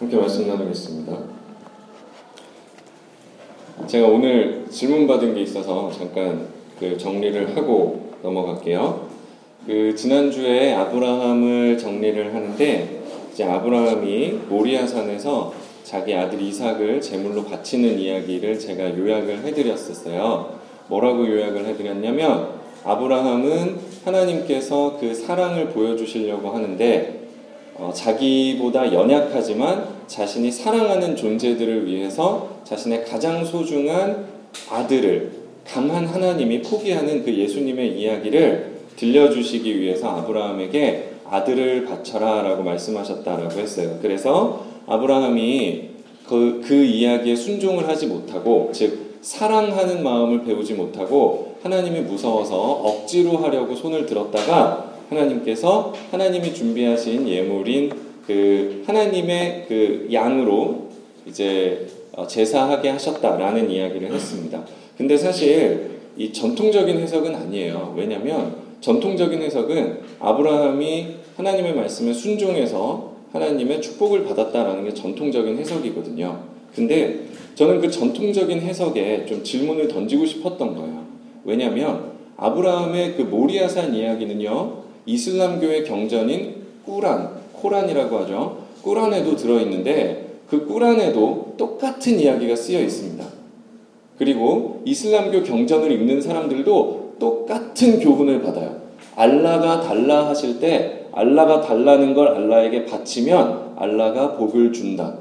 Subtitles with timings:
[0.00, 1.14] 함께 말씀 나누겠습니다.
[3.86, 9.08] 제가 오늘 질문 받은 게 있어서 잠깐 그 정리를 하고 넘어갈게요.
[9.66, 15.52] 그 지난주에 아브라함을 정리를 하는데 이제 아브라함이 모리아산에서
[15.84, 20.60] 자기 아들 이삭을 제물로 바치는 이야기를 제가 요약을 해드렸었어요.
[20.88, 22.54] 뭐라고 요약을 해드렸냐면
[22.84, 23.76] 아브라함은
[24.06, 27.19] 하나님께서 그 사랑을 보여주시려고 하는데
[27.80, 34.26] 어, 자기보다 연약하지만 자신이 사랑하는 존재들을 위해서 자신의 가장 소중한
[34.68, 35.32] 아들을
[35.66, 43.98] 강한 하나님이 포기하는 그 예수님의 이야기를 들려주시기 위해서 아브라함에게 아들을 바쳐라 라고 말씀하셨다라고 했어요.
[44.02, 45.88] 그래서 아브라함이
[46.28, 53.74] 그, 그 이야기에 순종을 하지 못하고, 즉, 사랑하는 마음을 배우지 못하고, 하나님이 무서워서 억지로 하려고
[53.74, 57.92] 손을 들었다가, 하나님께서 하나님이 준비하신 예물인
[58.26, 60.88] 그 하나님의 그 양으로
[61.26, 64.64] 이제 어, 제사하게 하셨다라는 이야기를 했습니다.
[64.96, 67.94] 근데 사실 이 전통적인 해석은 아니에요.
[67.96, 76.40] 왜냐하면 전통적인 해석은 아브라함이 하나님의 말씀에 순종해서 하나님의 축복을 받았다라는 게 전통적인 해석이거든요.
[76.74, 77.20] 근데
[77.54, 81.04] 저는 그 전통적인 해석에 좀 질문을 던지고 싶었던 거예요.
[81.44, 88.58] 왜냐하면 아브라함의 그 모리아산 이야기는요, 이슬람교의 경전인 꾸란, 코란이라고 하죠.
[88.82, 93.24] 꾸란에도 들어있는데 그 꾸란에도 똑같은 이야기가 쓰여 있습니다.
[94.18, 98.80] 그리고 이슬람교 경전을 읽는 사람들도 똑같은 교훈을 받아요.
[99.16, 105.18] 알라가 달라 하실 때 알라가 달라는 걸 알라에게 바치면 알라가 복을 준다.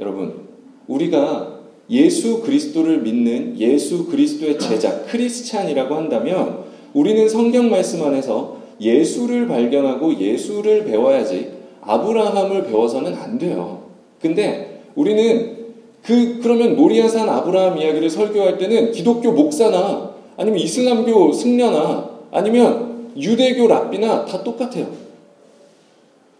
[0.00, 0.48] 여러분,
[0.86, 1.60] 우리가
[1.90, 10.84] 예수 그리스도를 믿는 예수 그리스도의 제자 크리스찬이라고 한다면 우리는 성경 말씀 안에서 예수를 발견하고 예수를
[10.84, 13.82] 배워야지 아브라함을 배워서는 안 돼요.
[14.20, 15.62] 근데 우리는
[16.02, 24.24] 그 그러면 모리아산 아브라함 이야기를 설교할 때는 기독교 목사나 아니면 이슬람교 승려나 아니면 유대교 랍비나
[24.24, 24.86] 다 똑같아요.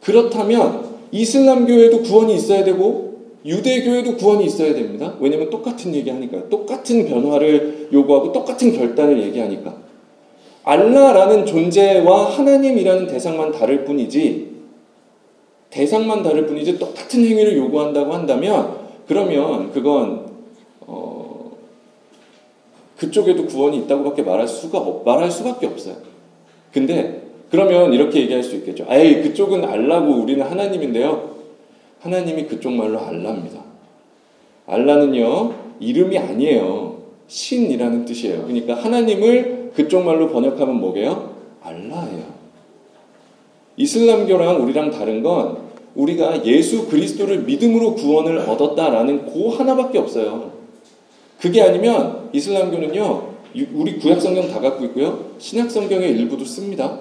[0.00, 3.12] 그렇다면 이슬람교에도 구원이 있어야 되고
[3.44, 5.14] 유대교에도 구원이 있어야 됩니다.
[5.20, 9.74] 왜냐면 똑같은 얘기 하니까 똑같은 변화를 요구하고 똑같은 결단을 얘기하니까
[10.64, 14.52] 알라라는 존재와 하나님이라는 대상만 다를 뿐이지
[15.70, 18.76] 대상만 다를 뿐이지 똑같은 행위를 요구한다고 한다면
[19.08, 20.26] 그러면 그건
[20.80, 21.52] 어
[22.96, 25.96] 그쪽에도 구원이 있다고밖에 말할 수가 말할 수밖에 없어요.
[26.72, 28.86] 근데 그러면 이렇게 얘기할 수 있겠죠.
[28.88, 31.32] 에이 그쪽은 알라고 우리는 하나님인데요.
[32.00, 33.62] 하나님이 그쪽 말로 알라입니다.
[34.66, 36.98] 알라는요 이름이 아니에요.
[37.26, 38.42] 신이라는 뜻이에요.
[38.42, 41.34] 그러니까 하나님을 그쪽 말로 번역하면 뭐게요?
[41.62, 42.42] 알라예요.
[43.76, 45.58] 이슬람교랑 우리랑 다른 건
[45.94, 50.52] 우리가 예수 그리스도를 믿음으로 구원을 얻었다라는 그 하나밖에 없어요.
[51.40, 53.32] 그게 아니면 이슬람교는요,
[53.74, 57.00] 우리 구약 성경 다 갖고 있고요, 신약 성경의 일부도 씁니다.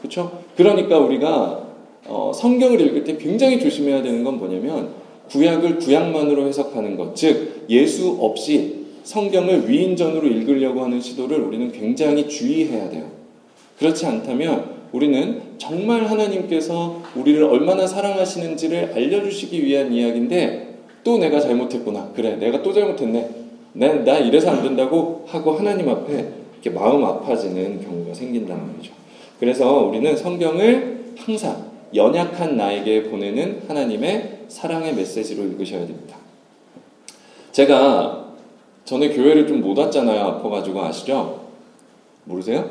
[0.00, 0.42] 그렇죠?
[0.56, 1.64] 그러니까 우리가
[2.06, 4.90] 어, 성경을 읽을 때 굉장히 조심해야 되는 건 뭐냐면
[5.30, 12.90] 구약을 구약만으로 해석하는 것, 즉 예수 없이 성경을 위인전으로 읽으려고 하는 시도를 우리는 굉장히 주의해야
[12.90, 13.10] 돼요.
[13.78, 22.12] 그렇지 않다면 우리는 정말 하나님께서 우리를 얼마나 사랑하시는지를 알려주시기 위한 이야기인데 또 내가 잘못했구나.
[22.14, 23.28] 그래, 내가 또 잘못했네.
[23.74, 26.28] 나, 나 이래서 안 된다고 하고 하나님 앞에
[26.62, 28.92] 이렇게 마음 아파지는 경우가 생긴다는 말이죠.
[29.38, 36.16] 그래서 우리는 성경을 항상 연약한 나에게 보내는 하나님의 사랑의 메시지로 읽으셔야 됩니다.
[37.52, 38.23] 제가
[38.84, 40.20] 전에 교회를 좀 못 왔잖아요.
[40.24, 41.44] 아파가지고 아시죠?
[42.24, 42.68] 모르세요?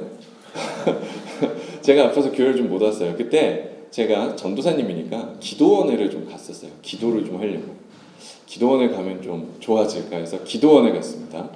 [1.81, 3.15] 제가 아파서 교회를 좀 못 왔어요.
[3.17, 6.71] 그때 제가 전도사님이니까 기도원회를 좀 갔었어요.
[6.81, 7.75] 기도를 좀 하려고.
[8.45, 11.49] 기도원에 가면 좀 좋아질까 해서 기도원에 갔습니다.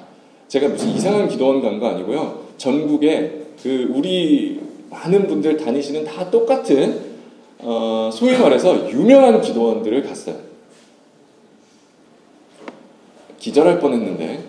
[0.48, 2.46] 제가 무슨 이상한 기도원 간 거 아니고요.
[2.58, 4.60] 전국에 그 우리
[4.90, 7.18] 많은 분들 다니시는 다 똑같은
[7.60, 10.36] 어 소위 말해서 유명한 기도원들을 갔어요.
[13.40, 14.44] 기절할 뻔했는데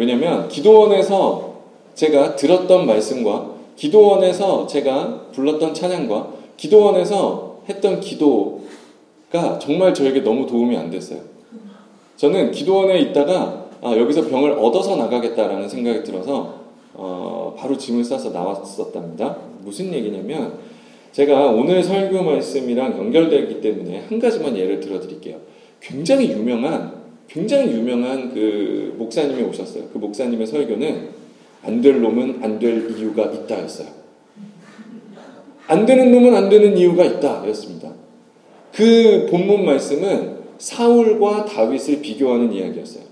[0.00, 1.56] 왜냐면 기도원에서
[1.94, 10.90] 제가 들었던 말씀과 기도원에서 제가 불렀던 찬양과 기도원에서 했던 기도가 정말 저에게 너무 도움이 안
[10.90, 11.20] 됐어요.
[12.16, 16.60] 저는 기도원에 있다가 아, 여기서 병을 얻어서 나가겠다라는 생각이 들어서
[16.94, 19.36] 어, 바로 짐을 싸서 나왔었답니다.
[19.62, 20.54] 무슨 얘기냐면
[21.12, 25.36] 제가 오늘 설교 말씀이랑 연결되기 때문에 한 가지만 예를 들어드릴게요.
[25.78, 26.99] 굉장히 유명한
[27.32, 29.84] 굉장히 유명한 그 목사님이 오셨어요.
[29.92, 31.20] 그 목사님의 설교는
[31.62, 33.88] 안 될 놈은 안 될 이유가 있다였어요.
[35.68, 37.92] 안 되는 놈은 안 되는 이유가 있다였습니다.
[38.72, 43.04] 그 본문 말씀은 사울과 다윗을 비교하는 이야기였어요.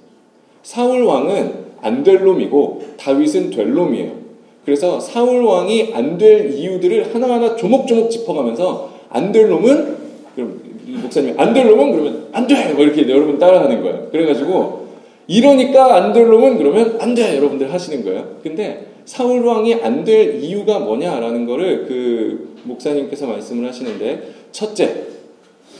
[0.62, 4.18] 사울 왕은 안 될 놈이고 다윗은 될 놈이에요.
[4.64, 9.96] 그래서 사울 왕이 안 될 이유들을 하나하나 조목조목 짚어가면서 안 될 놈은
[10.34, 10.67] 그럼
[11.08, 12.72] 목사님 안될 놈은 그러면 안 돼!
[12.74, 14.08] 뭐 이렇게 여러분 따라하는 거예요.
[14.12, 14.86] 그래가지고
[15.26, 17.36] 이러니까 안 될 놈은 그러면 안 돼!
[17.36, 18.36] 여러분들 하시는 거예요.
[18.42, 24.22] 근데 사울 왕이 안 될 이유가 뭐냐라는 거를 그 목사님께서 말씀을 하시는데
[24.52, 25.04] 첫째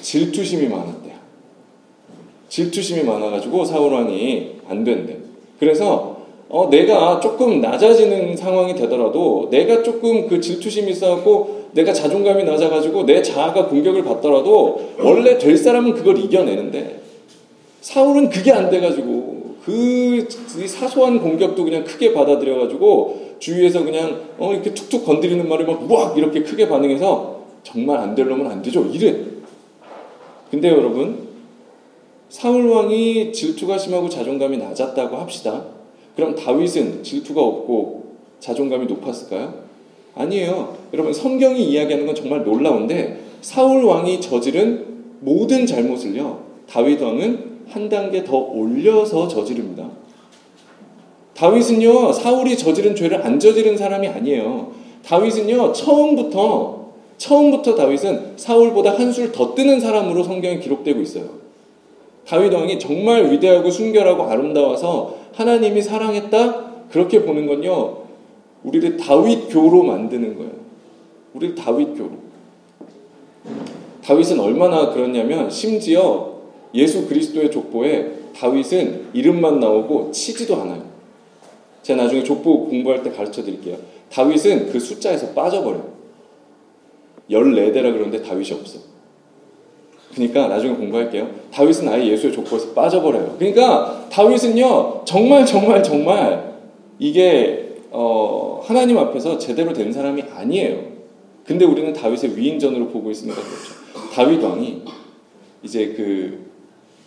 [0.01, 1.15] 질투심이 많았대요.
[2.49, 5.19] 질투심이 많아가지고 사울 왕이 안 된대.
[5.61, 6.17] 그래서
[6.49, 13.23] 어, 내가 조금 낮아지는 상황이 되더라도 내가 조금 그 질투심이 있어갖고 내가 자존감이 낮아가지고 내
[13.23, 17.03] 자아가 공격을 받더라도 원래 될 사람은 그걸 이겨내는데
[17.81, 20.27] 사울은 그게 안 돼가지고 그
[20.67, 26.43] 사소한 공격도 그냥 크게 받아들여가지고 주위에서 그냥 어 이렇게 툭툭 건드리는 말을 막 우악 이렇게
[26.43, 29.17] 크게 반응해서 정말 안 될 놈은 안 되죠 이래.
[30.51, 31.29] 근데 여러분
[32.31, 35.65] 사울 왕이 질투가 심하고 자존감이 낮았다고 합시다.
[36.17, 39.68] 그럼 다윗은 질투가 없고 자존감이 높았을까요?
[40.19, 40.77] 아니에요.
[40.93, 44.85] 여러분 성경이 이야기하는 건 정말 놀라운데 사울 왕이 저지른
[45.21, 46.41] 모든 잘못을요.
[46.69, 49.89] 다윗 왕은 한 단계 더 올려서 저지릅니다.
[51.35, 54.73] 다윗은요 사울이 저지른 죄를 안 저지른 사람이 아니에요.
[55.05, 61.39] 다윗은요 처음부터 처음부터 다윗은 사울보다 한술 더 뜨는 사람으로 성경에 기록되고 있어요.
[62.27, 68.08] 다윗 왕이 정말 위대하고 순결하고 아름다워서 하나님이 사랑했다 그렇게 보는 건요
[68.69, 70.53] 우리를 다윗 교로 만드는 거예요.
[71.33, 72.11] 우리를 다윗 교로.
[74.05, 76.35] 다윗은 얼마나 그렇냐면 심지어
[76.75, 80.83] 예수 그리스도의 족보에 다윗은 이름만 나오고 치지도 않아요.
[81.83, 83.79] 제가 나중에 족보 공부할 때 가르쳐 드릴게요.
[84.11, 85.89] 다윗은 그 숫자에서 빠져버려요.
[87.31, 88.81] 14대라 그러는데 다윗이 없어.
[90.15, 91.29] 그러니까 나중에 공부할게요.
[91.53, 93.37] 다윗은 아예 예수의 족보에서 빠져버려요.
[93.39, 96.55] 그러니까 다윗은요, 정말 정말 정말
[96.99, 100.99] 이게 어, 하나님 앞에서 제대로 된 사람이 아니에요.
[101.45, 104.11] 근데 우리는 다윗의 위인전으로 보고 있으니까 그렇죠.
[104.13, 104.83] 다윗 왕이
[105.63, 106.47] 이제 그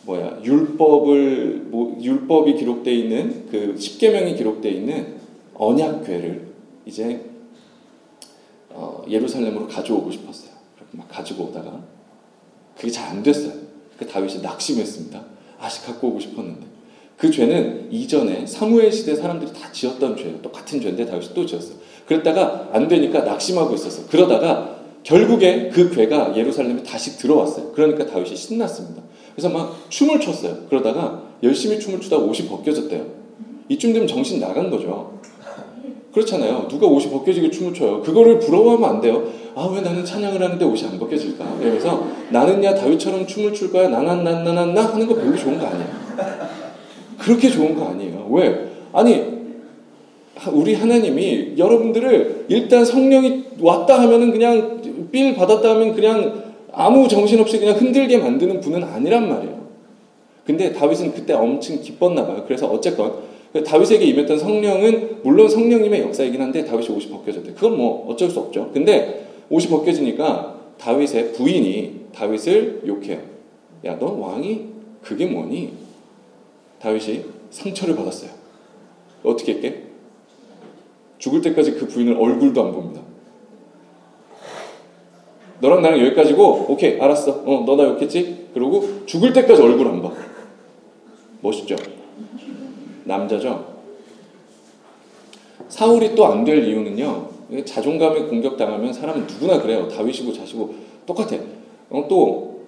[0.06, 5.18] 뭐야 율법을 뭐 율법이 기록되어 있는 그 십계명이 기록되어 있는
[5.54, 6.48] 언약궤를
[6.86, 7.24] 이제
[8.70, 10.52] 어, 예루살렘으로 가져오고 싶었어요.
[10.76, 11.84] 그렇게 막 가지고 오다가
[12.76, 13.54] 그게 잘 안 됐어요.
[13.98, 15.24] 그 다윗이 낙심했습니다.
[15.60, 16.66] 아직 갖고 오고 싶었는데
[17.22, 20.42] 그 죄는 이전에 사무엘 시대 사람들이 다 지었던 죄예요.
[20.42, 21.76] 똑같은 죄인데 다윗이 또 지었어요.
[22.08, 24.08] 그랬다가 안 되니까 낙심하고 있었어.
[24.10, 27.74] 그러다가 결국에 그 괴가 예루살렘에 다시 들어왔어요.
[27.74, 29.04] 그러니까 다윗이 신났습니다.
[29.36, 30.66] 그래서 막 춤을 췄어요.
[30.68, 33.06] 그러다가 열심히 춤을 추다가 옷이 벗겨졌대요.
[33.70, 35.20] 이쯤 되면 정신 나간 거죠.
[36.12, 36.68] 그렇잖아요.
[36.70, 38.02] 누가 옷이 벗겨지게 춤을 춰요.
[38.02, 39.32] 그거를 부러워하면 안 돼요.
[39.54, 41.58] 아, 왜 나는 찬양을 하는데 옷이 안 벗겨질까?
[41.62, 43.90] 이러면서 나는 야 다윗처럼 춤을 출 거야.
[43.90, 46.02] 나나나나나나 하는 거 별로 좋은 거 아니에요.
[47.22, 48.28] 그렇게 좋은 거 아니에요.
[48.32, 48.68] 왜?
[48.92, 49.24] 아니,
[50.52, 54.82] 우리 하나님이 여러분들을 일단 성령이 왔다 하면은 그냥
[55.12, 59.62] 빌 받았다 하면 그냥 아무 정신없이 그냥 흔들게 만드는 분은 아니란 말이에요.
[60.46, 62.44] 근데 다윗은 그때 엄청 기뻤나 봐요.
[62.48, 63.14] 그래서 어쨌건
[63.66, 67.54] 다윗에게 임했던 성령은 물론 성령님의 역사이긴 한데 다윗이 옷이 벗겨졌대.
[67.54, 68.72] 그건 뭐 어쩔 수 없죠.
[68.74, 73.20] 근데 옷이 벗겨지니까 다윗의 부인이 다윗을 욕해요.
[73.86, 74.62] 야, 너 왕이
[75.04, 75.91] 그게 뭐니?
[76.82, 78.32] 다윗이 상처를 받았어요.
[79.24, 79.84] 어떻게 했게?
[81.20, 83.02] 죽을 때까지 그 부인을 얼굴도 안 봅니다.
[85.60, 87.44] 너랑 나랑 여기까지고, 오케이, 알았어.
[87.46, 88.48] 어, 너 나 욕했지?
[88.56, 90.12] 그러고 죽을 때까지 얼굴 안 봐.
[91.42, 91.76] 멋있죠?
[93.04, 93.72] 남자죠?
[95.70, 97.30] 사울이 또 안 될 이유는요,
[97.66, 99.88] 자존감에 공격당하면 사람은 누구나 그래요.
[99.88, 100.74] 다윗이고 자시고
[101.06, 101.36] 똑같아.
[101.92, 102.62] 어, 또,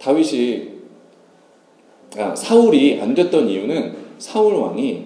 [0.00, 0.73] 다윗이,
[2.16, 5.04] 아, 사울이 안 됐던 이유는 사울 왕이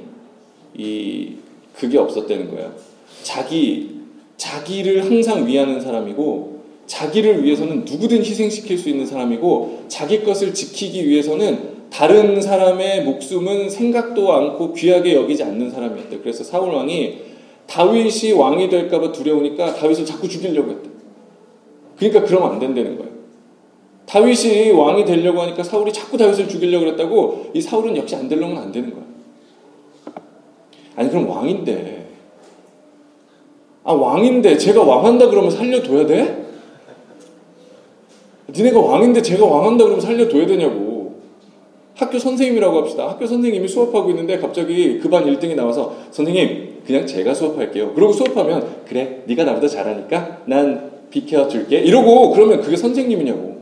[0.77, 1.33] 이,
[1.75, 2.73] 그게 없었다는 거예요.
[3.23, 3.91] 자기,
[4.37, 11.79] 자기를 항상 위하는 사람이고, 자기를 위해서는 누구든 희생시킬 수 있는 사람이고, 자기 것을 지키기 위해서는
[11.91, 16.19] 다른 사람의 목숨은 생각도 않고 귀하게 여기지 않는 사람이었대.
[16.19, 17.19] 그래서 사울 왕이
[17.67, 20.88] 다윗이 왕이 될까봐 두려우니까 다윗을 자꾸 죽이려고 했대.
[21.97, 23.08] 그러니까 그러면 안 된다는 거예요.
[24.09, 28.73] 다윗이 왕이 되려고 하니까 사울이 자꾸 다윗을 죽이려고 그랬다고 이 사울은 역시 안 되려면 안
[28.73, 29.05] 되는 거야.
[30.97, 32.09] 아니 그럼 왕인데
[33.85, 36.47] 아 왕인데 제가 왕한다 그러면 살려둬야 돼?
[38.50, 40.88] 니네가 왕인데 제가 왕한다 그러면 살려둬야 되냐고.
[41.95, 43.09] 학교 선생님이라고 합시다.
[43.09, 47.93] 학교 선생님이 수업하고 있는데 갑자기 그 반 1등이 나와서 선생님 그냥 제가 수업할게요.
[47.93, 53.58] 그러고 수업하면 그래 네가 나보다 잘하니까 난 비켜줄게 이러고 그러면 그게 선생님이냐고.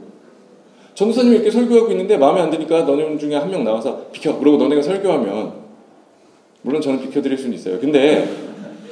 [0.97, 4.37] 전도사님이 이렇게 설교하고 있는데 마음에 안 드니까 너네 중에 한 명 나와서 비켜.
[4.39, 5.53] 그러고 너네가 설교하면
[6.63, 7.79] 물론 저는 비켜드릴 수는 있어요.
[7.79, 8.27] 근데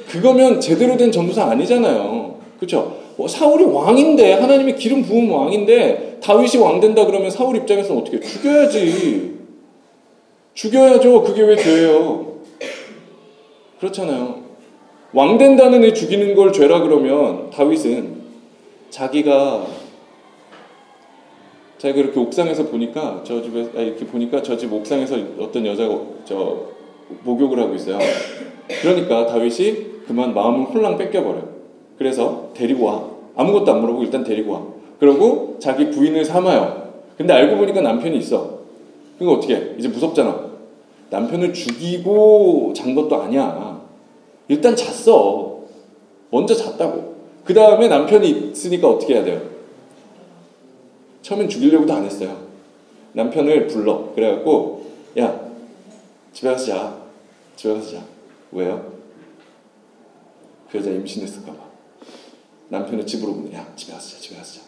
[0.07, 2.35] 그거면 제대로 된 전도사 아니잖아요.
[2.57, 2.97] 그렇죠?
[3.17, 9.35] 뭐 사울이 왕인데 하나님이 기름 부은 왕인데 다윗이 왕 된다 그러면 사울 입장에서는 어떻게 죽여야지.
[10.53, 11.23] 죽여야죠.
[11.23, 12.35] 그게 왜 죄예요?
[13.79, 14.43] 그렇잖아요.
[15.11, 18.15] 왕 된다는 애 죽이는 걸 죄라 그러면 다윗은
[18.91, 19.65] 자기가
[21.85, 26.69] 자기가 이렇게 옥상에서 보니까 저 집에 아, 이렇게 보니까 저 집 옥상에서 어떤 여자가 저
[27.23, 27.99] 목욕을 하고 있어요.
[28.81, 31.43] 그러니까 다윗이 그만 마음을 홀랑 뺏겨버려.
[31.99, 33.05] 그래서 데리고 와.
[33.35, 34.63] 아무것도 안 물어보고 일단 데리고 와.
[34.99, 36.89] 그러고 자기 부인을 삼아요.
[37.17, 38.59] 근데 알고 보니까 남편이 있어.
[39.19, 39.61] 그거 어떻게 해?
[39.77, 40.53] 이제 무섭잖아.
[41.11, 43.81] 남편을 죽이고 잔 것도 아니야.
[44.47, 45.59] 일단 잤어.
[46.31, 47.15] 먼저 잤다고.
[47.43, 49.54] 그 다음에 남편이 있으니까 어떻게 해야 돼요?
[51.25, 52.37] 처음엔 죽이려고도 안 했어요.
[53.13, 54.11] 남편을 불러.
[54.13, 54.85] 그래갖고,
[55.17, 55.41] 야,
[56.31, 56.97] 집에 가서 자.
[57.55, 58.03] 집에 가서 자.
[58.51, 58.93] 왜요?
[60.71, 61.57] 그 여자 임신했을까봐.
[62.69, 63.55] 남편을 집으로 보내.
[63.55, 64.61] 야, 집에 가서 자, 집에 가서 자.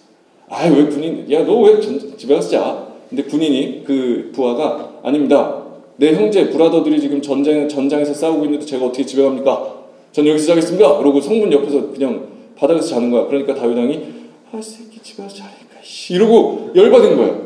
[0.50, 2.88] 아이, 왜 군인, 야, 너 왜 집에 가서 자?
[3.08, 5.64] 근데 군인이, 그 부하가, 아닙니다.
[5.98, 9.76] 내 형제, 브라더들이 지금 전장, 전장에서 싸우고 있는데 제가 어떻게 집에 갑니까?
[10.12, 10.98] 전 여기서 자겠습니다.
[10.98, 13.28] 그러고 성문 옆에서 그냥 바닥에서 자는 거야.
[13.28, 14.08] 그러니까 다윗왕이,
[14.52, 15.67] 아, 새끼 집에 가서 자니까,
[16.10, 17.42] 이러고 열받은 거야.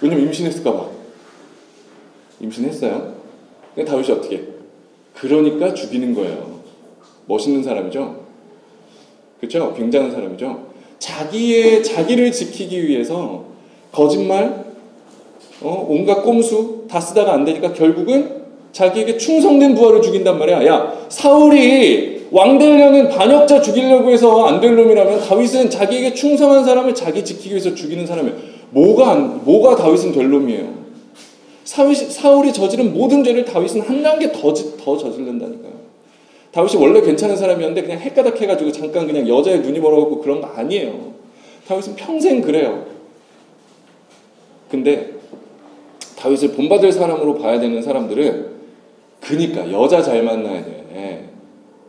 [0.00, 0.86] 왜냐면 임신했을까봐.
[2.40, 3.14] 임신했어요.
[3.74, 4.44] 근데 다윗이 어떻게?
[5.14, 6.60] 그러니까 죽이는 거예요.
[7.26, 8.24] 멋있는 사람이죠.
[9.40, 9.74] 그렇죠?
[9.74, 10.66] 굉장한 사람이죠.
[10.98, 13.44] 자기의 자기를 지키기 위해서
[13.92, 14.64] 거짓말,
[15.62, 20.66] 어, 온갖 꼼수 다 쓰다가 안 되니까 결국은 자기에게 충성된 부하를 죽인단 말이야.
[20.66, 27.24] 야, 사울이 왕 되려는 반역자 죽이려고 해서 안 될 놈이라면 다윗은 자기에게 충성한 사람을 자기
[27.24, 28.36] 지키기 위해서 죽이는 사람이에요.
[28.70, 30.84] 뭐가 안, 뭐가 다윗은 될 놈이에요.
[31.64, 35.72] 사울이, 사울이 저지른 모든 죄를 다윗은 한 단계 더, 더 저질른다니까요.
[36.52, 41.14] 다윗이 원래 괜찮은 사람이었는데 그냥 헷가닥 해가지고 잠깐 그냥 여자의 눈이 멀어갖고 그런 거 아니에요.
[41.66, 42.86] 다윗은 평생 그래요.
[44.70, 45.12] 근데
[46.16, 48.54] 다윗을 본받을 사람으로 봐야 되는 사람들은
[49.20, 50.84] 그니까 여자 잘 만나야 돼.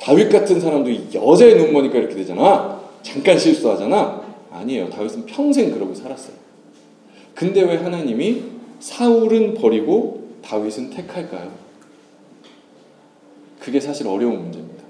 [0.05, 2.79] 다윗 같은 사람도 여자의 눈 머니까 이렇게 되잖아.
[3.01, 4.21] 잠깐 실수하잖아.
[4.51, 4.88] 아니에요.
[4.91, 6.35] 다윗은 평생 그러고 살았어요.
[7.33, 8.43] 근데 왜 하나님이
[8.79, 11.51] 사울은 버리고 다윗은 택할까요?
[13.59, 14.83] 그게 사실 어려운 문제입니다.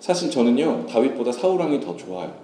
[0.00, 2.34] 사실 저는요, 다윗보다 사울 왕이 더 좋아요.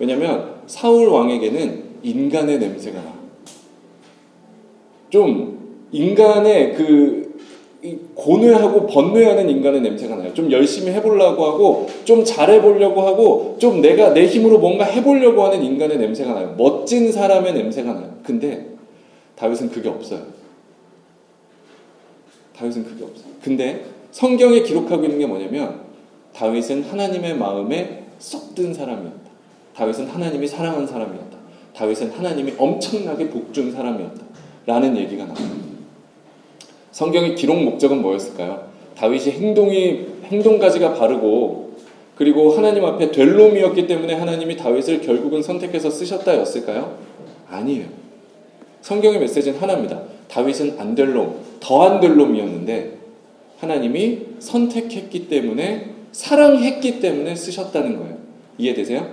[0.00, 3.14] 왜냐면 사울 왕에게는 인간의 냄새가 나.
[5.10, 7.21] 좀 인간의 그
[8.14, 10.32] 고뇌하고 번뇌하는 인간의 냄새가 나요.
[10.34, 15.98] 좀 열심히 해보려고 하고, 좀 잘해보려고 하고, 좀 내가 내 힘으로 뭔가 해보려고 하는 인간의
[15.98, 16.54] 냄새가 나요.
[16.56, 18.18] 멋진 사람의 냄새가 나요.
[18.22, 18.68] 근데
[19.34, 20.20] 다윗은 그게 없어요.
[22.56, 23.32] 다윗은 그게 없어요.
[23.42, 25.80] 근데 성경에 기록하고 있는 게 뭐냐면
[26.32, 29.18] 다윗은 하나님의 마음에 쏙 든 사람이었다.
[29.74, 31.38] 다윗은 하나님이 사랑한 사람이었다.
[31.74, 34.22] 다윗은 하나님이 엄청나게 복준 사람이었다.
[34.66, 35.71] 라는 얘기가 나옵니다.
[36.92, 38.70] 성경의 기록 목적은 뭐였을까요?
[38.96, 41.72] 다윗이 행동이 행동가지가 바르고
[42.14, 46.96] 그리고 하나님 앞에 될 놈이었기 때문에 하나님이 다윗을 결국은 선택해서 쓰셨다였을까요?
[47.48, 47.86] 아니에요.
[48.82, 50.02] 성경의 메시지는 하나입니다.
[50.28, 52.98] 다윗은 안 될 놈, 더 안 될 놈이었는데
[53.58, 58.16] 하나님이 선택했기 때문에 사랑했기 때문에 쓰셨다는 거예요.
[58.58, 59.08] 이해되세요?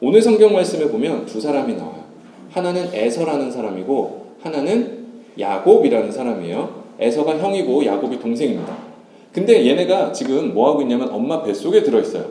[0.00, 2.04] 오늘 성경 말씀에 보면 두 사람이 나와요.
[2.50, 5.01] 하나는 에서라는 사람이고 하나는
[5.38, 6.82] 야곱이라는 사람이에요.
[6.98, 8.76] 에서가 형이고 야곱이 동생입니다.
[9.32, 12.26] 근데 얘네가 지금 뭐 하고 있냐면 엄마 뱃속에 들어 있어요.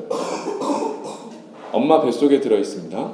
[1.72, 3.14] 엄마 뱃속에 들어 있습니다.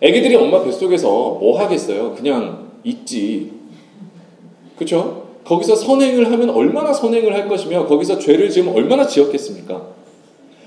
[0.00, 2.14] 애기들이 엄마 뱃속에서 뭐 하겠어요?
[2.14, 3.52] 그냥 있지.
[4.76, 5.24] 그렇죠?
[5.44, 9.82] 거기서 선행을 하면 얼마나 선행을 할 것이며 거기서 죄를 지으면 얼마나 지었겠습니까?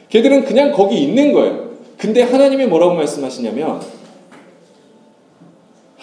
[0.10, 1.68] 걔들은 그냥 거기 있는 거예요.
[1.98, 3.82] 근데 하나님이 뭐라고 말씀하시냐면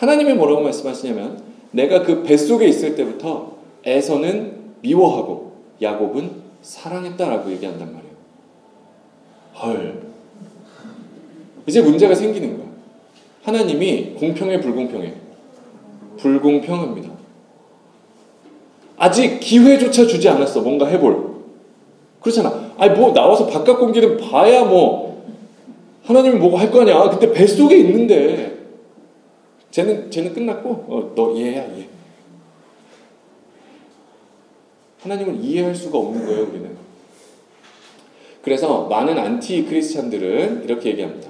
[0.05, 6.31] 하나님이 뭐라고 말씀하시냐면 내가 그 뱃속에 있을 때부터 에서는 미워하고 야곱은
[6.61, 8.15] 사랑했다라고 얘기한단 말이에요.
[9.63, 10.03] 헐.
[11.67, 12.67] 이제 문제가 생기는 거야.
[13.45, 15.15] 하나님이 공평해 불공평해?
[16.19, 17.11] 불공평합니다.
[18.99, 20.61] 아직 기회조차 주지 않았어.
[20.61, 21.35] 뭔가 해볼.
[22.21, 22.73] 그렇잖아.
[22.77, 25.25] 아니 뭐 나와서 바깥 공기는 봐야 뭐
[26.05, 27.09] 하나님이 뭐가 할거 아니야.
[27.09, 28.64] 근데 뱃속에 있는데
[29.75, 31.89] 쟤는 쟤는 끝났고 어, 너 이해야 이해.
[35.01, 36.77] 하나님을 이해할 수가 없는 거예요 우리는.
[38.41, 41.29] 그래서 많은 안티 크리스찬들은 이렇게 얘기합니다.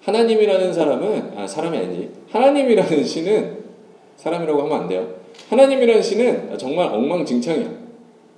[0.00, 3.58] 하나님이라는 사람은 아 사람이 아니지 하나님이라는 신은
[4.16, 5.06] 사람이라고 하면 안 돼요.
[5.50, 7.68] 하나님이라는 신은 정말 엉망진창이야.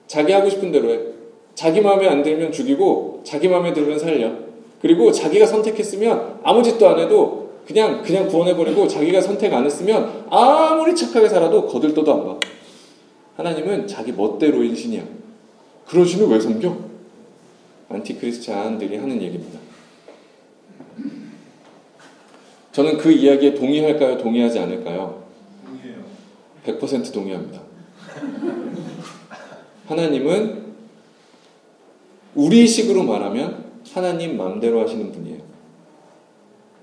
[0.08, 0.98] 자기 하고 싶은 대로 해.
[1.54, 4.32] 자기 마음에 안 들면 죽이고 자기 마음에 들면 살려.
[4.82, 10.94] 그리고 자기가 선택했으면 아무 짓도 안 해도 그냥 그냥 구원해버리고 자기가 선택 안 했으면 아무리
[10.94, 12.40] 착하게 살아도 거들떠도 안 봐.
[13.36, 15.02] 하나님은 자기 멋대로인 신이야.
[15.86, 16.76] 그런 신을 왜 섬겨?
[17.88, 19.58] 안티크리스찬들이 하는 얘기입니다.
[22.72, 24.18] 저는 그 이야기에 동의할까요?
[24.18, 25.22] 동의하지 않을까요?
[25.64, 26.04] 동의해요.
[26.66, 27.62] 100% 동의합니다.
[29.86, 30.64] 하나님은
[32.34, 35.33] 우리식으로 말하면 하나님 마음대로 하시는 분이에요.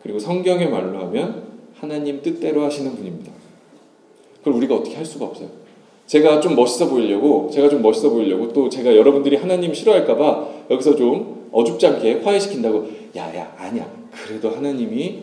[0.04, 1.44] 그리고 성경의 말로 하면
[1.80, 3.32] 하나님 뜻대로 하시는 분입니다.
[4.40, 5.50] 그걸 우리가 어떻게 할 수가 없어요.
[6.08, 11.48] 제가 좀 멋있어 보이려고, 제가 좀 멋있어 보이려고, 또 제가 여러분들이 하나님 싫어할까봐 여기서 좀
[11.52, 13.90] 어줍지 않게 화해시킨다고, 야, 야, 아니야.
[14.12, 15.20] 그래도 하나님이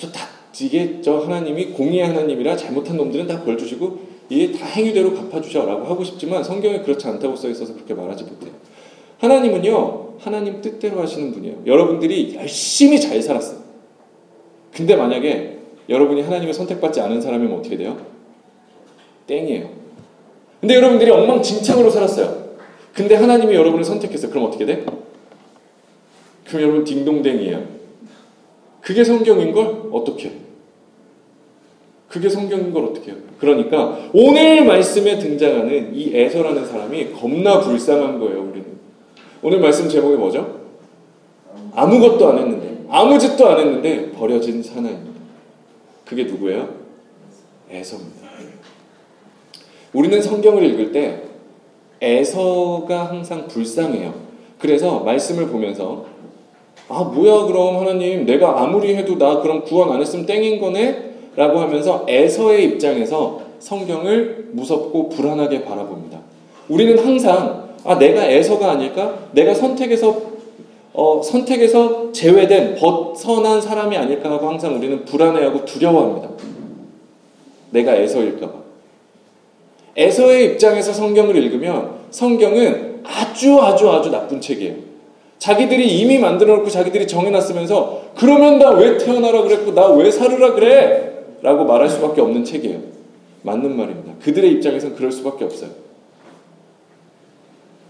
[0.00, 0.26] 또 다,
[0.60, 6.04] 이게 저 하나님이 공의의 하나님이라 잘못한 놈들은 다 벌 주시고, 이게 다 행위대로 갚아주셔라고 하고
[6.04, 8.52] 싶지만 성경에 그렇지 않다고 써 있어서 그렇게 말하지 못해요.
[9.18, 11.62] 하나님은요, 하나님 뜻대로 하시는 분이에요.
[11.66, 13.69] 여러분들이 열심히 잘 살았어요.
[14.74, 15.58] 근데 만약에
[15.88, 17.98] 여러분이 하나님을 선택받지 않은 사람이면 어떻게 돼요?
[19.26, 19.68] 땡이에요.
[20.60, 22.50] 근데 여러분들이 엉망진창으로 살았어요.
[22.94, 24.30] 근데 하나님이 여러분을 선택했어요.
[24.30, 24.84] 그럼 어떻게 돼?
[26.46, 27.80] 그럼 여러분 딩동댕이에요.
[28.80, 30.32] 그게 성경인 걸 어떻게?
[32.08, 33.20] 그게 성경인 걸 어떻게 해요?
[33.38, 38.66] 그러니까 오늘 말씀에 등장하는 이 에서라는 사람이 겁나 불쌍한 거예요, 우리는.
[39.42, 40.60] 오늘 말씀 제목이 뭐죠?
[41.72, 45.20] 아무것도 안 했는데, 아무 짓도 안 했는데 버려진 사나입니다.
[46.04, 46.68] 그게 누구예요?
[47.70, 48.28] 에서입니다.
[49.92, 51.22] 우리는 성경을 읽을 때
[52.00, 54.12] 에서가 항상 불쌍해요.
[54.58, 56.06] 그래서 말씀을 보면서
[56.88, 61.10] 아 뭐야 그럼 하나님 내가 아무리 해도 나 그럼 구원 안 했으면 땡인 거네?
[61.36, 66.18] 라고 하면서 에서의 입장에서 성경을 무섭고 불안하게 바라봅니다.
[66.68, 69.28] 우리는 항상 아 내가 에서가 아닐까?
[69.32, 70.29] 내가 선택해서
[70.92, 76.30] 어, 선택에서 제외된 벗어난 사람이 아닐까 하고 항상 우리는 불안해하고 두려워합니다.
[77.70, 78.52] 내가 에서일까봐.
[79.96, 84.74] 에서의 입장에서 성경을 읽으면 성경은 아주 아주 아주 나쁜 책이에요.
[85.38, 91.24] 자기들이 이미 만들어 놓고 자기들이 정해놨으면서 그러면 나 왜 태어나라 그랬고 나 왜 살으라 그래?
[91.42, 92.78] 라고 말할 수밖에 없는 책이에요.
[93.42, 94.12] 맞는 말입니다.
[94.22, 95.70] 그들의 입장에서는 그럴 수밖에 없어요.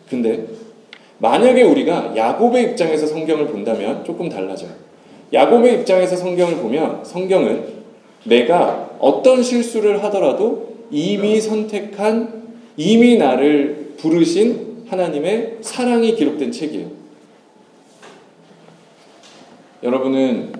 [0.08, 0.46] 근데
[1.20, 4.70] 만약에 우리가 야곱의 입장에서 성경을 본다면 조금 달라져요.
[5.32, 7.80] 야곱의 입장에서 성경을 보면 성경은
[8.24, 12.40] 내가 어떤 실수를 하더라도 이미 선택한
[12.76, 16.88] 이미 나를 부르신 하나님의 사랑이 기록된 책이에요.
[19.82, 20.52] 여러분은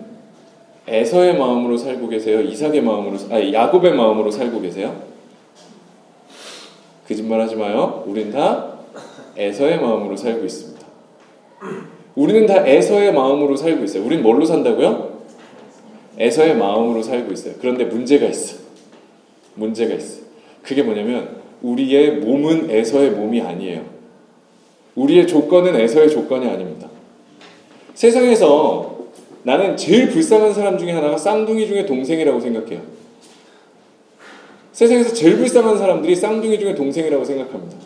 [0.87, 2.41] 에서의 마음으로 살고 계세요?
[2.41, 5.03] 이삭의 마음으로 아니 야곱의 마음으로 살고 계세요?
[7.07, 8.05] 거짓말 하지 마요.
[8.07, 8.70] 우린 다
[9.41, 10.87] 에서의 마음으로 살고 있습니다.
[12.15, 14.05] 우리는 다 에서의 마음으로 살고 있어요.
[14.05, 15.21] 우린 뭘로 산다고요?
[16.19, 17.55] 에서의 마음으로 살고 있어요.
[17.61, 18.59] 그런데 문제가 있어.
[19.55, 20.21] 문제가 있어.
[20.63, 23.85] 그게 뭐냐면 우리의 몸은 에서의 몸이 아니에요.
[24.95, 26.89] 우리의 조건은 에서의 조건이 아닙니다.
[27.95, 28.99] 세상에서
[29.43, 32.83] 나는 제일 불쌍한 사람 중에 하나가 쌍둥이 중에 동생이라고 생각해요.
[34.73, 37.77] 세상에서 제일 불쌍한 사람들이 쌍둥이 중에 동생이라고 생각합니다.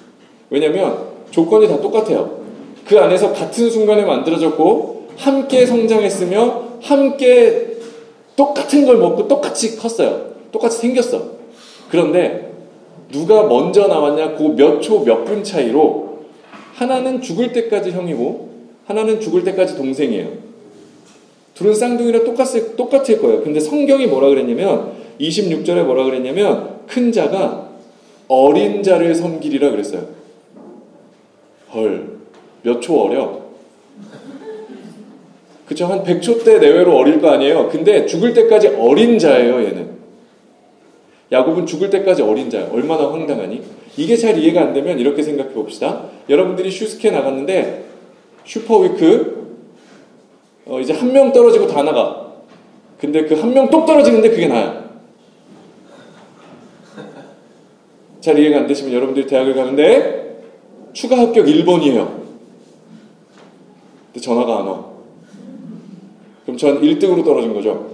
[0.50, 2.38] 왜냐하면 조건이 다 똑같아요.
[2.86, 7.72] 그 안에서 같은 순간에 만들어졌고 함께 성장했으며 함께
[8.36, 10.34] 똑같은 걸 먹고 똑같이 컸어요.
[10.52, 11.22] 똑같이 생겼어.
[11.90, 12.52] 그런데
[13.10, 16.20] 누가 먼저 나왔냐 그 몇 초 몇 분 차이로
[16.74, 18.50] 하나는 죽을 때까지 형이고
[18.86, 20.28] 하나는 죽을 때까지 동생이에요.
[21.54, 23.42] 둘은 쌍둥이랑 똑같을, 똑같을 거예요.
[23.42, 27.70] 근데 성경이 뭐라 그랬냐면 26절에 뭐라 그랬냐면 큰 자가
[28.28, 30.23] 어린 자를 섬기리라 그랬어요.
[31.74, 32.18] 헐,
[32.62, 33.42] 몇 초 어려?
[35.66, 35.86] 그쵸?
[35.86, 37.68] 한 100초 때 내외로 어릴 거 아니에요?
[37.70, 39.94] 근데 죽을 때까지 어린 자예요, 얘는.
[41.32, 42.70] 야곱은 죽을 때까지 어린 자예요.
[42.72, 43.62] 얼마나 황당하니?
[43.96, 46.04] 이게 잘 이해가 안 되면 이렇게 생각해 봅시다.
[46.28, 47.84] 여러분들이 슈스케 나갔는데
[48.44, 49.44] super week
[50.66, 52.32] 어, 이제 한 명 떨어지고 다 나가.
[52.98, 54.84] 근데 그 한 명 똑 떨어지는데 그게 나야.
[58.20, 60.23] 잘 이해가 안 되시면 여러분들이 대학을 가는데
[60.94, 62.22] 추가 합격 1번이에요.
[64.06, 64.86] 근데 전화가 안 와.
[66.44, 67.90] 그럼 전 1등으로 떨어진 거죠.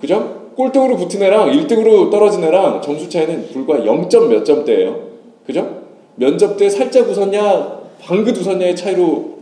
[0.00, 0.50] 그죠?
[0.56, 5.08] 꼴등으로 붙은 애랑 1등으로 떨어진 애랑 점수 차이는 불과 0점 몇 점대예요.
[5.46, 5.82] 그죠?
[6.16, 9.38] 면접 때 살짝 웃었냐, 방긋 웃었냐의 차이로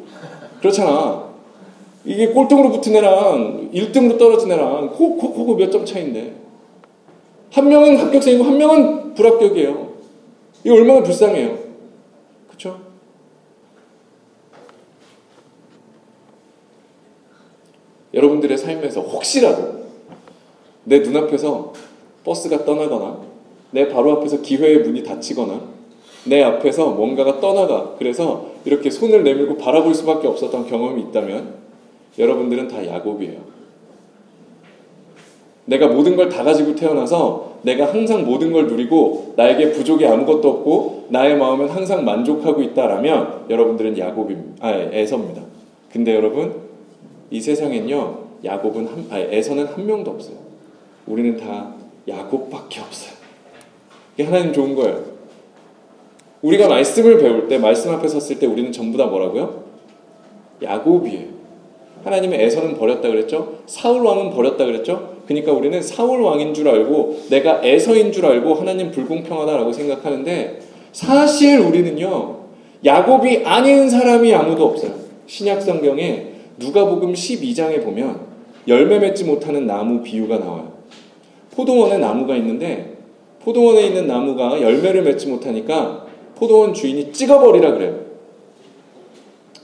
[0.61, 1.31] 그렇잖아.
[2.05, 6.35] 이게 꼴등으로 붙은 애랑 1등으로 떨어진 애랑 코코코코 몇점 차인데
[7.53, 9.93] 한 명은 합격생이고 한 명은 불합격이에요.
[10.65, 11.59] 이거 얼마나 불쌍해요.
[12.49, 12.81] 그렇죠?
[18.15, 19.83] 여러분들의 삶에서 혹시라도
[20.85, 21.73] 내 눈앞에서
[22.25, 23.19] 버스가 떠나거나
[23.71, 25.61] 내 바로 앞에서 기회의 문이 닫히거나
[26.27, 31.55] 내 앞에서 뭔가가 떠나가 그래서 이렇게 손을 내밀고 바라볼 수밖에 없었던 경험이 있다면
[32.19, 33.53] 여러분들은 다 야곱이에요.
[35.65, 41.07] 내가 모든 걸 다 가지고 태어나서 내가 항상 모든 걸 누리고 나에게 부족이 아무것도 없고
[41.11, 44.67] 나의 마음은 항상 만족하고 있다라면 여러분들은 야곱입니다.
[44.67, 45.43] 아, 에서입니다.
[45.93, 46.55] 근데 여러분
[47.33, 50.37] 이 세상엔요 야곱은 한, 아니, 에서는 한 명도 없어요.
[51.07, 51.73] 우리는 다
[52.07, 53.15] 야곱밖에 없어요.
[54.15, 55.03] 이게 하나님 좋은 거예요.
[56.43, 59.65] 우리가 말씀을 배울 때 말씀 앞에 섰을 때 우리는 전부 다 뭐라고요?
[60.63, 61.33] 야곱이에요.
[62.05, 63.61] 하나님의 에서는 버렸다 그랬죠?
[63.65, 65.15] 사울 왕은 버렸다 그랬죠?
[65.27, 70.61] 그러니까 우리는 사울 왕인 줄 알고 내가 에서인 줄 알고 하나님 불공평하다라고 생각하는데
[70.93, 72.41] 사실 우리는요
[72.85, 74.93] 야곱이 아닌 사람이 아무도 없어요.
[75.27, 76.32] 신약 성경에
[76.63, 78.21] 누가복음 12장에 보면
[78.69, 80.73] 열매 맺지 못하는 나무 비유가 나와요.
[81.51, 82.97] 포도원에 나무가 있는데
[83.41, 88.01] 포도원에 있는 나무가 열매를 맺지 못하니까 포도원 주인이 찍어버리라 그래요.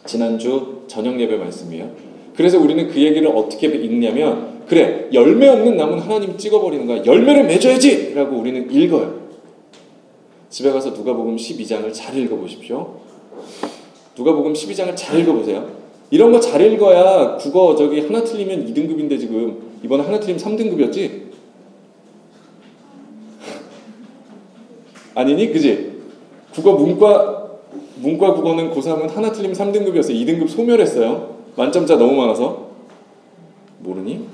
[0.04, 1.90] 지난주 저녁 예배 말씀이에요.
[2.34, 7.04] 그래서 우리는 그 얘기를 어떻게 읽냐면 그래 열매 없는 나무는 하나님 찍어버리는 거야.
[7.04, 8.14] 열매를 맺어야지!
[8.14, 9.28] 라고 우리는 읽어요.
[10.50, 12.96] 집에 가서 누가복음 12장을 잘 읽어보십시오.
[14.16, 15.68] 누가복음 12장을 잘 읽어보세요.
[16.10, 21.28] 이런 거 잘 읽어야 국어 저기 하나 틀리면 2등급인데 지금 이번에 하나 틀리면 3등급이었지?
[25.14, 25.52] 아니니?
[25.52, 25.98] 그지?
[26.54, 27.48] 국어 문과
[27.96, 30.10] 문과 국어는 고3은 하나 틀리면 3등급이었어요.
[30.14, 31.36] 2등급 소멸했어요.
[31.56, 32.68] 만점자 너무 많아서.
[33.80, 34.24] 모르니?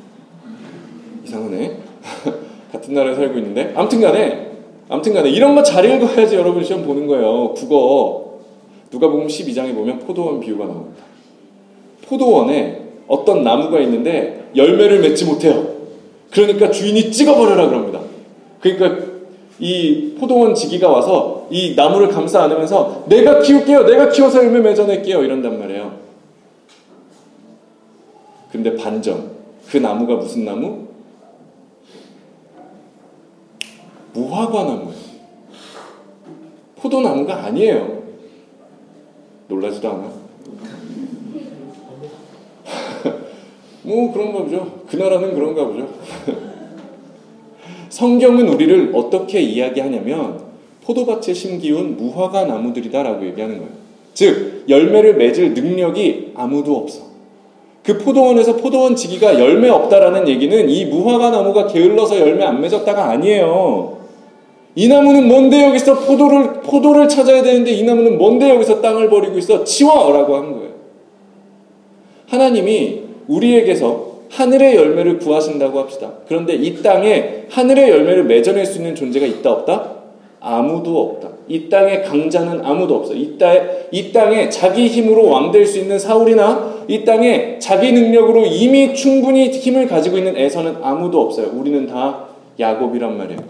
[1.24, 1.78] 이상하네.
[2.72, 3.72] 같은 나라에 살고 있는데.
[3.74, 4.52] 암튼 간에
[4.88, 7.54] 암튼 간에 이런 거 잘 읽어야지 여러분 시험 보는 거예요.
[7.54, 8.40] 국어.
[8.90, 11.02] 누가 보면 12장에 보면 포도원 비유가 나옵니다.
[12.14, 15.74] 포도원에 어떤 나무가 있는데 열매를 맺지 못해요.
[16.30, 18.00] 그러니까 주인이 찍어버려라 그럽니다.
[18.60, 19.12] 그러니까
[19.58, 23.84] 이 포도원 지기가 와서 이 나무를 감싸 안으면서 내가 키울게요.
[23.84, 25.22] 내가 키워서 열매 맺어낼게요.
[25.22, 25.92] 이런단 말이에요.
[28.50, 29.34] 근데 반전.
[29.68, 30.86] 그 나무가 무슨 나무?
[34.12, 35.04] 무화과 나무예요.
[36.76, 38.02] 포도나무가 아니에요.
[39.48, 40.13] 놀라지도 않아.
[43.84, 44.80] 뭐 그런가 보죠.
[44.88, 45.88] 그 나라는 그런가 보죠.
[47.90, 50.40] 성경은 우리를 어떻게 이야기하냐면
[50.84, 53.72] 포도밭에 심기운 무화과 나무들이다라고 얘기하는 거예요.
[54.14, 57.02] 즉 열매를 맺을 능력이 아무도 없어.
[57.82, 63.98] 그 포도원에서 포도원 지기가 열매 없다라는 얘기는 이 무화과 나무가 게을러서 열매 안 맺었다가 아니에요.
[64.76, 69.62] 이 나무는 뭔데 여기서 포도를 포도를 찾아야 되는데 이 나무는 뭔데 여기서 땅을 버리고 있어
[69.62, 70.70] 치워라고 한 거예요.
[72.28, 76.12] 하나님이 우리에게서 하늘의 열매를 구하신다고 합시다.
[76.26, 79.92] 그런데 이 땅에 하늘의 열매를 맺어낼 수 있는 존재가 있다 없다?
[80.40, 81.28] 아무도 없다.
[81.48, 83.14] 이 땅에 강자는 아무도 없어.
[83.14, 83.60] 이, 땅에,
[83.90, 89.48] 이 땅에 자기 힘으로 왕 될 수 있는 사울이나 이 땅에 자기 능력으로 이미 충분히
[89.50, 91.50] 힘을 가지고 있는 에서는 아무도 없어요.
[91.54, 92.26] 우리는 다
[92.58, 93.40] 야곱이란 말이에요.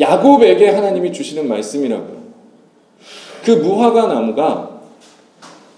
[0.00, 2.24] 야곱에게 하나님이 주시는 말씀이라고요.
[3.44, 4.73] 그 무화과 나무가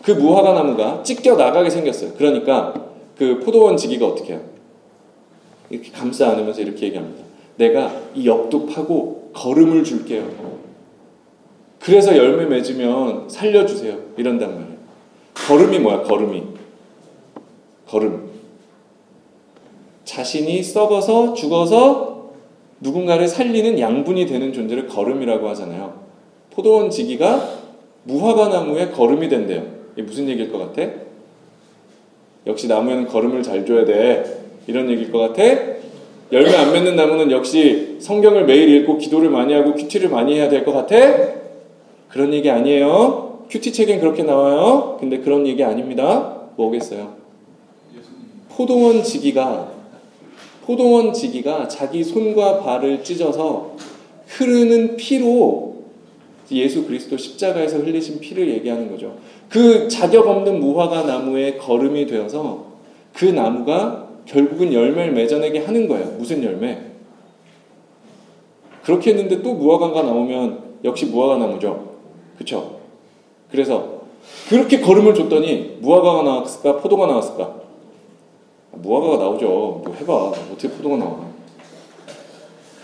[0.06, 2.12] 그 무화과 나무가 찢겨 나가게 생겼어요.
[2.16, 2.72] 그러니까
[3.18, 4.40] 그 포도원 지기가 어떻게 해요?
[5.68, 7.24] 이렇게 감싸 안으면서 이렇게 얘기합니다.
[7.56, 10.30] 내가 이 옆도 파고 걸음을 줄게요.
[11.80, 13.98] 그래서 열매 맺으면 살려주세요.
[14.16, 14.76] 이런단 말이에요.
[15.34, 16.02] 걸음이 뭐야?
[16.04, 16.42] 걸음이.
[17.88, 18.30] 걸음.
[20.04, 22.30] 자신이 썩어서 죽어서
[22.78, 26.00] 누군가를 살리는 양분이 되는 존재를 걸음이라고 하잖아요.
[26.52, 27.56] 포도원 지기가
[28.04, 29.75] 무화과 나무에 걸음이 된대요.
[29.96, 30.90] 이게 무슨 얘기일 것 같아?
[32.46, 34.24] 역시 나무에는 걸음을 잘 줘야 돼.
[34.66, 35.42] 이런 얘기일 것 같아?
[36.32, 40.64] 열매 안 맺는 나무는 역시 성경을 매일 읽고 기도를 많이 하고 큐티를 많이 해야 될
[40.64, 40.96] 것 같아?
[42.08, 43.46] 그런 얘기 아니에요.
[43.48, 44.96] 큐티 책엔 그렇게 나와요.
[45.00, 46.40] 근데 그런 얘기 아닙니다.
[46.56, 47.14] 뭐겠어요?
[48.50, 49.70] 포도원 지기가
[50.64, 53.76] 포도원 지기가 자기 손과 발을 찢어서
[54.26, 55.75] 흐르는 피로
[56.50, 59.16] 예수 그리스도 십자가에서 흘리신 피를 얘기하는 거죠.
[59.48, 62.66] 그 자격 없는 무화과 나무에 걸음이 되어서
[63.12, 66.06] 그 나무가 결국은 열매를 맺어내게 하는 거예요.
[66.18, 66.78] 무슨 열매?
[68.84, 71.94] 그렇게 했는데 또 무화과가 나오면 역시 무화과 나무죠.
[72.38, 72.80] 그쵸?
[73.50, 74.02] 그래서
[74.48, 76.76] 그렇게 걸음을 줬더니 무화과가 나왔을까?
[76.76, 77.54] 포도가 나왔을까?
[78.72, 79.46] 무화과가 나오죠.
[79.46, 80.14] 뭐 해봐.
[80.52, 81.26] 어떻게 포도가 나와.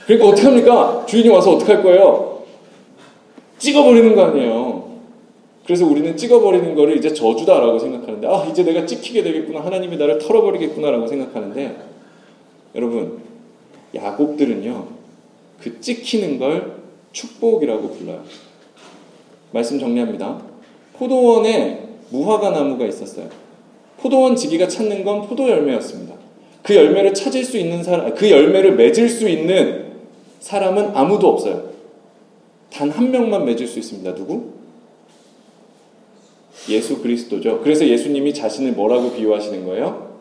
[0.06, 1.04] 그러니까 어떻게 합니까?
[1.06, 2.31] 주인이 와서 어떻게 할 거예요?
[3.62, 4.92] 찍어버리는 거 아니에요.
[5.64, 9.64] 그래서 우리는 찍어버리는 거를 이제 저주다라고 생각하는데, 아, 이제 내가 찍히게 되겠구나.
[9.64, 11.76] 하나님이 나를 털어버리겠구나라고 생각하는데,
[12.74, 13.20] 여러분,
[13.94, 14.86] 야곱들은요,
[15.60, 18.24] 그 찍히는 걸 축복이라고 불러요.
[19.52, 20.42] 말씀 정리합니다.
[20.94, 23.28] 포도원에 무화과 나무가 있었어요.
[23.98, 26.14] 포도원 지기가 찾는 건 포도 열매였습니다.
[26.64, 29.92] 그 열매를 찾을 수 있는 사람, 그 열매를 맺을 수 있는
[30.40, 31.71] 사람은 아무도 없어요.
[32.72, 34.14] 단 한 명만 맺을 수 있습니다.
[34.14, 34.52] 누구?
[36.68, 37.60] 예수 그리스도죠.
[37.60, 40.20] 그래서 예수님이 자신을 뭐라고 비유하시는 거예요?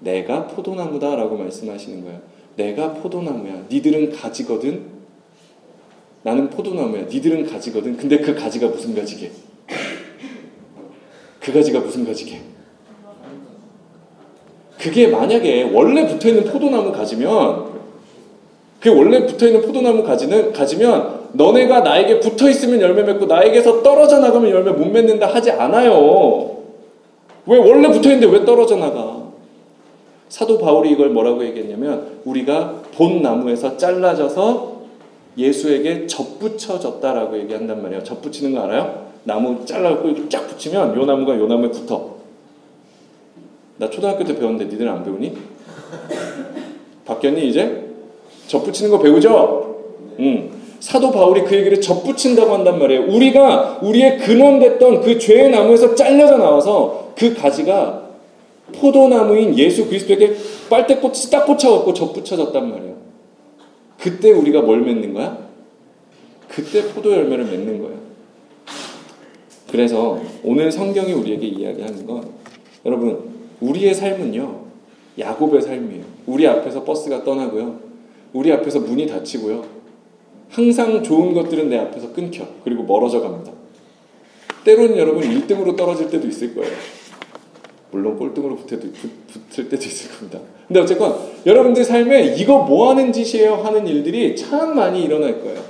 [0.00, 2.20] 내가 포도나무다 라고 말씀하시는 거예요.
[2.56, 3.66] 내가 포도나무야.
[3.70, 5.00] 니들은 가지거든.
[6.22, 7.04] 나는 포도나무야.
[7.04, 7.96] 니들은 가지거든.
[7.96, 9.30] 근데 그 가지가 무슨 가지게?
[11.40, 12.40] 그 가지가 무슨 가지게?
[14.78, 17.69] 그게 만약에 원래 붙어 있는 포도나무 가지면
[18.80, 24.18] 그 원래 붙어 있는 포도나무 가지는 가지면 너네가 나에게 붙어 있으면 열매 맺고 나에게서 떨어져
[24.18, 26.56] 나가면 열매 못 맺는다 하지 않아요.
[27.46, 29.20] 왜 원래 붙어 있는데 왜 떨어져 나가?
[30.30, 34.80] 사도 바울이 이걸 뭐라고 얘기했냐면 우리가 본 나무에서 잘라져서
[35.36, 38.02] 예수에게 접붙여졌다라고 얘기한단 말이에요.
[38.02, 39.10] 접붙이는 거 알아요?
[39.24, 42.16] 나무 잘라갖고 이렇게 쫙 붙이면 요 나무가 요 나무에 붙어.
[43.76, 45.36] 나 초등학교 때 배웠는데 니들 안 배우니?
[47.04, 47.89] 바뀌었니 이제?
[48.50, 49.76] 접붙이는 거 배우죠?
[50.18, 50.50] 응.
[50.80, 53.04] 사도 바울이 그 얘기를 접붙인다고 한단 말이에요.
[53.06, 58.08] 우리가 우리의 근원됐던 그 죄의 나무에서 잘려져 나와서 그 가지가
[58.72, 60.34] 포도나무인 예수 그리스도에게
[60.68, 62.96] 빨대꽃이 딱 꽂혀갖고 접붙여졌단 말이에요.
[63.98, 65.38] 그때 우리가 뭘 맺는 거야?
[66.48, 68.00] 그때 포도 열매를 맺는 거예요.
[69.70, 72.24] 그래서 오늘 성경이 우리에게 이야기하는 건
[72.84, 74.60] 여러분 우리의 삶은요
[75.18, 76.02] 야곱의 삶이에요.
[76.26, 77.89] 우리 앞에서 버스가 떠나고요.
[78.32, 79.64] 우리 앞에서 문이 닫히고요.
[80.50, 82.44] 항상 좋은 것들은 내 앞에서 끊겨.
[82.64, 83.52] 그리고 멀어져 갑니다.
[84.64, 86.72] 때로는 여러분 1등으로 떨어질 때도 있을 거예요.
[87.90, 90.38] 물론 꼴등으로 붙을 때도 있을 겁니다.
[90.68, 95.60] 근데 어쨌건 여러분들 삶에 이거 뭐 하는 짓이에요 하는 일들이 참 많이 일어날 거예요.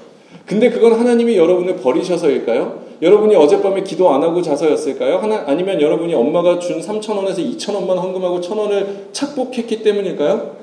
[0.44, 2.90] 근데 그건 하나님이 여러분을 버리셔서일까요?
[3.00, 5.18] 여러분이 어젯밤에 기도 안 하고 자서였을까요?
[5.18, 10.59] 하나, 아니면 여러분이 엄마가 준 3천원에서 2천원만 헌금하고 1천원을 착복했기 때문일까요?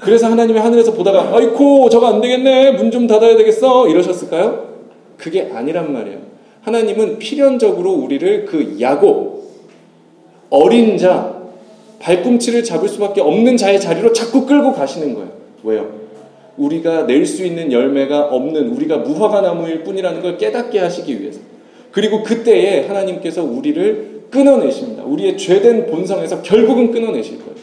[0.00, 4.68] 그래서 하나님이 하늘에서 보다가 아이코 저거 안 되겠네 문 좀 닫아야 되겠어 이러셨을까요?
[5.16, 6.18] 그게 아니란 말이에요.
[6.62, 9.44] 하나님은 필연적으로 우리를 그 야곱
[10.50, 11.34] 어린 자
[12.00, 15.30] 발꿈치를 잡을 수밖에 없는 자의 자리로 자꾸 끌고 가시는 거예요.
[15.62, 16.00] 왜요?
[16.56, 21.40] 우리가 낼 수 있는 열매가 없는 우리가 무화과 나무일 뿐이라는 걸 깨닫게 하시기 위해서.
[21.92, 25.04] 그리고 그때에 하나님께서 우리를 끊어내십니다.
[25.04, 27.54] 우리의 죄된 본성에서 결국은 끊어내실 거예요.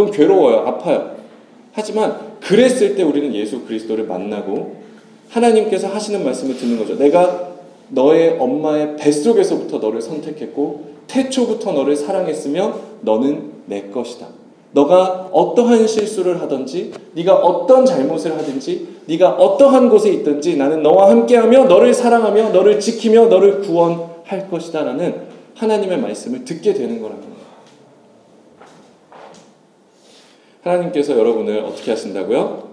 [0.00, 0.66] 그럼 괴로워요.
[0.66, 1.16] 아파요.
[1.72, 4.76] 하지만 그랬을 때 우리는 예수 그리스도를 만나고
[5.28, 6.96] 하나님께서 하시는 말씀을 듣는 거죠.
[6.96, 7.50] 내가
[7.90, 14.28] 너의 엄마의 뱃속에서부터 너를 선택했고 태초부터 너를 사랑했으며 너는 내 것이다.
[14.72, 21.64] 너가 어떠한 실수를 하든지 네가 어떤 잘못을 하든지 네가 어떠한 곳에 있든지 나는 너와 함께하며
[21.64, 27.39] 너를 사랑하며 너를 지키며 너를 구원할 것이다라는 하나님의 말씀을 듣게 되는 거라는 거예요.
[30.62, 32.70] 하나님께서 여러분을 어떻게 하신다고요?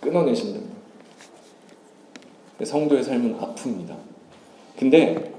[0.00, 0.76] 끊어내신답니다.
[2.64, 3.94] 성도의 삶은 아픕니다.
[4.78, 5.32] 근데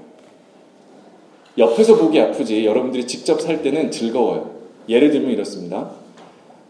[1.58, 4.50] 옆에서 보기 아프지 여러분들이 직접 살 때는 즐거워요.
[4.88, 5.90] 예를 들면 이렇습니다.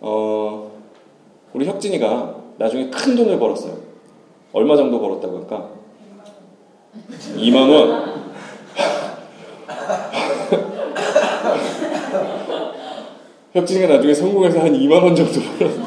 [0.01, 0.71] 어,
[1.53, 3.79] 우리 혁진이가 나중에 큰 돈을 벌었어요.
[4.53, 5.71] 얼마 정도 벌었다고 할까?
[7.37, 8.21] 2만 원.
[13.53, 15.81] 혁진이가 나중에 성공해서 한 2만 원 정도 벌었어.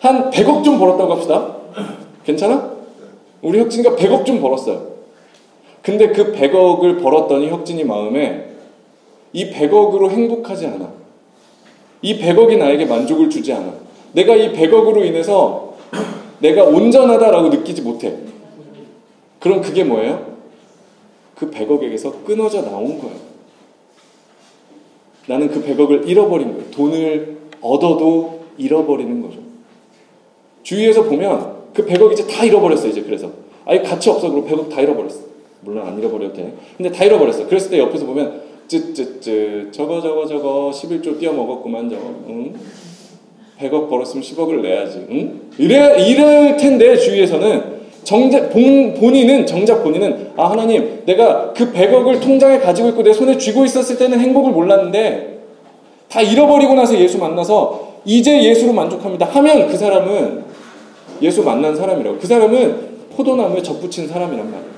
[0.00, 1.56] 한 100억 좀 벌었다고 합시다.
[2.24, 2.72] 괜찮아?
[3.40, 4.92] 우리 혁진이가 100억 좀 벌었어요.
[5.80, 8.50] 근데 그 100억을 벌었더니 혁진이 마음에
[9.32, 10.92] 이 100억으로 행복하지 않아.
[12.02, 13.72] 이 100억이 나에게 만족을 주지 않아.
[14.12, 15.74] 내가 이 100억으로 인해서
[16.40, 18.16] 내가 온전하다라고 느끼지 못해.
[19.40, 20.32] 그럼 그게 뭐예요?
[21.34, 23.31] 그 100억에게서 끊어져 나온 거예요.
[25.26, 26.70] 나는 그 100억을 잃어버린 거예요.
[26.70, 29.38] 돈을 얻어도 잃어버리는 거죠.
[30.62, 33.30] 주위에서 보면 그 100억 이제 다 잃어버렸어, 이제 그래서.
[33.64, 34.30] 아예 가치 없어.
[34.30, 35.20] 그리고 100억 다 잃어버렸어.
[35.60, 36.54] 물론 안 잃어버려도 돼.
[36.76, 37.46] 근데 다 잃어버렸어.
[37.46, 42.54] 그랬을 때 옆에서 보면 쯔쯔쯔 저거 저거 저거 11조 띄어먹었구만 저거 응?
[43.58, 45.40] 100억 벌었으면 10억을 내야지 응?
[45.58, 52.58] 이래, 이럴 텐데 주위에서는 정작 본, 본인은 정작 본인은 아 하나님 내가 그 100억을 통장에
[52.58, 55.40] 가지고 있고 내 손에 쥐고 있었을 때는 행복을 몰랐는데
[56.08, 60.44] 다 잃어버리고 나서 예수 만나서 이제 예수로 만족합니다 하면 그 사람은
[61.22, 62.18] 예수 만난 사람이라고.
[62.18, 64.72] 그 사람은 포도나무에 접붙인 사람이란 말이에요.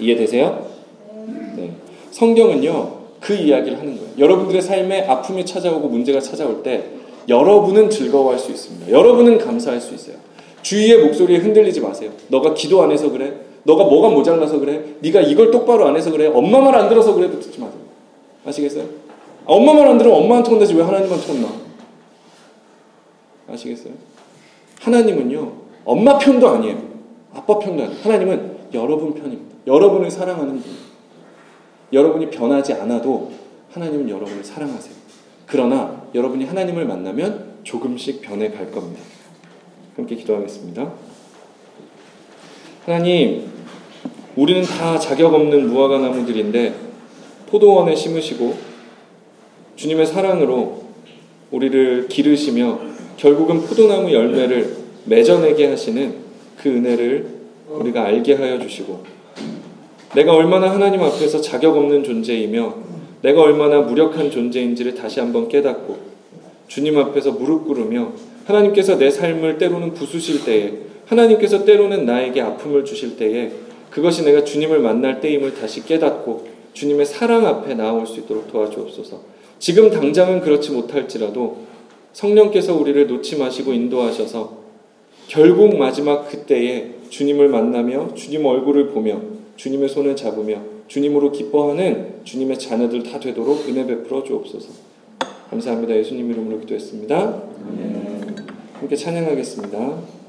[0.00, 0.66] 이해되세요?
[1.56, 1.70] 네.
[2.10, 4.08] 성경은요 그 이야기를 하는 거예요.
[4.18, 6.82] 여러분들의 삶에 아픔이 찾아오고 문제가 찾아올 때
[7.28, 8.90] 여러분은 즐거워할 수 있습니다.
[8.90, 10.16] 여러분은 감사할 수 있어요
[10.62, 12.10] 주위의 목소리에 흔들리지 마세요.
[12.28, 13.34] 너가 기도 안 해서 그래.
[13.64, 14.96] 너가 뭐가 모자라서 그래.
[15.00, 16.26] 네가 이걸 똑바로 안 해서 그래.
[16.26, 17.80] 엄마 말 안 들어서 그래도 듣지 마세요.
[18.44, 18.84] 아시겠어요?
[18.84, 18.88] 아,
[19.46, 21.48] 엄마 말 안 들으면 엄마한테 혼나지 왜 하나님한테 혼나?
[23.48, 23.92] 아시겠어요?
[24.80, 25.52] 하나님은요.
[25.84, 26.78] 엄마 편도 아니에요.
[27.34, 27.98] 아빠 편도 아니에요.
[28.02, 29.56] 하나님은 여러분 편입니다.
[29.66, 30.64] 여러분을 사랑하는 분.
[31.92, 33.30] 여러분이 변하지 않아도
[33.72, 34.94] 하나님은 여러분을 사랑하세요.
[35.46, 39.02] 그러나 여러분이 하나님을 만나면 조금씩 변해 갈 겁니다.
[39.96, 40.92] 함께 기도하겠습니다.
[42.86, 43.46] 하나님,
[44.34, 46.74] 우리는 다 자격 없는 무화과 나무들인데
[47.48, 48.54] 포도원에 심으시고
[49.76, 50.82] 주님의 사랑으로
[51.50, 52.78] 우리를 기르시며
[53.18, 56.16] 결국은 포도나무 열매를 맺어내게 하시는
[56.56, 57.26] 그 은혜를
[57.68, 59.04] 우리가 알게 하여 주시고
[60.14, 62.74] 내가 얼마나 하나님 앞에서 자격 없는 존재이며
[63.20, 65.98] 내가 얼마나 무력한 존재인지를 다시 한번 깨닫고
[66.68, 68.12] 주님 앞에서 무릎 꿇으며
[68.44, 70.72] 하나님께서 내 삶을 때로는 부수실 때에
[71.06, 73.50] 하나님께서 때로는 나에게 아픔을 주실 때에
[73.90, 79.20] 그것이 내가 주님을 만날 때임을 다시 깨닫고 주님의 사랑 앞에 나아올 수 있도록 도와주옵소서.
[79.58, 81.58] 지금 당장은 그렇지 못할지라도
[82.12, 84.62] 성령께서 우리를 놓지 마시고 인도하셔서
[85.28, 89.20] 결국 마지막 그때에 주님을 만나며 주님 얼굴을 보며
[89.56, 94.91] 주님의 손을 잡으며 주님으로 기뻐하는 주님의 자녀들 다 되도록 은혜 베풀어 주옵소서.
[95.52, 95.94] 감사합니다.
[95.94, 97.42] 예수님 이름으로 기도했습니다.
[98.72, 100.21] 함께 찬양하겠습니다.